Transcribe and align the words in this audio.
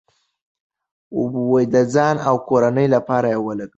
د 1.73 1.75
ځان 1.93 2.15
او 2.29 2.35
کورنۍ 2.49 2.87
لپاره 2.95 3.27
یې 3.33 3.39
ولګوئ. 3.45 3.69